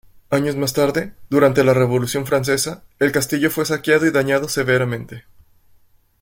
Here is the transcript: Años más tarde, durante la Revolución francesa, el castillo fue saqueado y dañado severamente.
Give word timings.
Años 0.31 0.55
más 0.55 0.73
tarde, 0.73 1.13
durante 1.29 1.63
la 1.63 1.75
Revolución 1.75 2.25
francesa, 2.25 2.83
el 2.97 3.11
castillo 3.11 3.51
fue 3.51 3.67
saqueado 3.67 4.07
y 4.07 4.09
dañado 4.09 4.49
severamente. 4.49 5.25